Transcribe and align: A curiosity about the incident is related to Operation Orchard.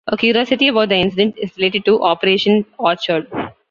A 0.07 0.17
curiosity 0.17 0.67
about 0.69 0.89
the 0.89 0.95
incident 0.95 1.37
is 1.37 1.55
related 1.57 1.85
to 1.85 2.01
Operation 2.01 2.65
Orchard. 2.79 3.27